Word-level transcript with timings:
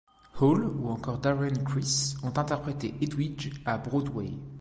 Hall 0.39 0.63
ou 0.79 0.89
encore 0.89 1.19
Darren 1.19 1.63
Criss 1.63 2.17
ont 2.23 2.35
interprété 2.35 2.95
Hedwig 3.01 3.61
à 3.65 3.77
Broadway. 3.77 4.31